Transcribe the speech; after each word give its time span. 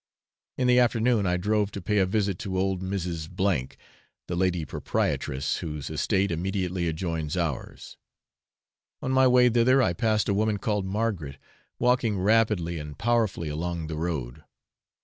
In 0.57 0.65
the 0.65 0.79
afternoon, 0.79 1.27
I 1.27 1.37
drove 1.37 1.69
to 1.73 1.79
pay 1.79 1.99
a 1.99 2.07
visit 2.07 2.39
to 2.39 2.57
old 2.57 2.81
Mrs. 2.81 3.29
A, 3.39 3.67
the 4.27 4.35
lady 4.35 4.65
proprietress 4.65 5.57
whose 5.57 5.91
estate 5.91 6.31
immediately 6.31 6.87
adjoins 6.87 7.37
ours. 7.37 7.97
On 9.03 9.11
my 9.11 9.27
way 9.27 9.47
thither, 9.47 9.79
I 9.79 9.93
passed 9.93 10.27
a 10.27 10.33
woman 10.33 10.57
called 10.57 10.87
Margaret 10.87 11.37
walking 11.77 12.17
rapidly 12.17 12.79
and 12.79 12.97
powerfully 12.97 13.49
along 13.49 13.85
the 13.85 13.95
road. 13.97 14.43